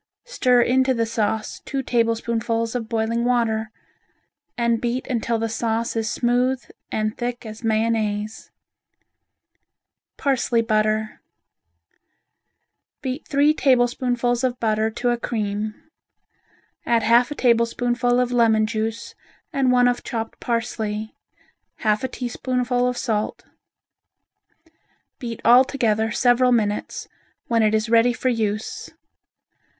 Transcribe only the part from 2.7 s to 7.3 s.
of boiling water, and beat until the sauce is smooth and